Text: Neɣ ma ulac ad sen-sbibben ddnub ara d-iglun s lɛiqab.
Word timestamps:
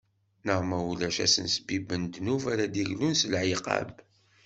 Neɣ 0.45 0.59
ma 0.69 0.77
ulac 0.91 1.17
ad 1.25 1.29
sen-sbibben 1.33 2.03
ddnub 2.05 2.43
ara 2.53 2.65
d-iglun 2.73 3.15
s 3.21 3.23
lɛiqab. 3.31 3.89